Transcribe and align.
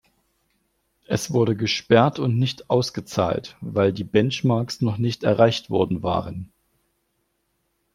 Es 1.05 1.31
wurde 1.31 1.55
gesperrt 1.55 2.17
und 2.17 2.35
nicht 2.39 2.71
ausgezahlt, 2.71 3.55
weil 3.61 3.93
die 3.93 4.03
Benchmarks 4.03 4.81
noch 4.81 4.97
nicht 4.97 5.23
erreicht 5.23 5.69
worden 5.69 6.01
waren. 6.01 6.51